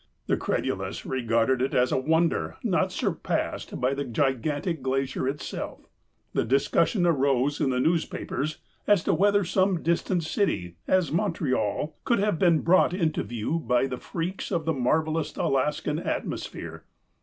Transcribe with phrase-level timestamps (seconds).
[0.25, 5.85] The credulous regarded it as a wonder not surpassed by the gigantic glacier itself.
[6.33, 11.95] The dis cussion arose in the newspapers as to whether some distant city, as Montreal,
[12.03, 16.83] could have been brought into view by the freaks of the marvelous Alaskan atmosphere.